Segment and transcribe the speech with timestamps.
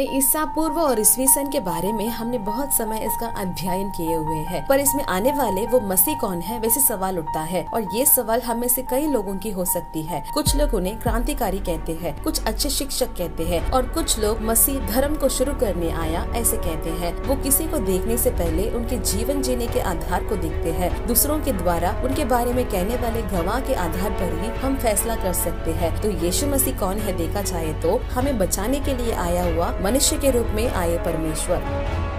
[0.00, 4.36] ईसा पूर्व और ईस्वी सन के बारे में हमने बहुत समय इसका अध्ययन किए हुए
[4.36, 8.04] हैं। पर इसमें आने वाले वो मसीह कौन है, वैसे सवाल उठता है। और ये
[8.06, 11.92] सवाल हम में से कई लोगों की हो सकती है। कुछ लोग उन्हें क्रांतिकारी कहते
[11.92, 16.24] हैं, कुछ अच्छे शिक्षक कहते हैं और कुछ लोग मसीह धर्म को शुरू करने आया
[16.36, 20.36] ऐसे कहते हैं। वो किसी को देखने से पहले उनके जीवन जीने के आधार को
[20.36, 24.48] देखते हैं। दूसरों के द्वारा उनके बारे में कहने वाले गवाह के आधार पर ही
[24.60, 28.80] हम फैसला कर सकते हैं। तो यीशु मसीह कौन है, देखा जाए तो हमें बचाने
[28.80, 32.17] के लिए आया हुआ मनुष्य के रूप में आए परमेश्वर।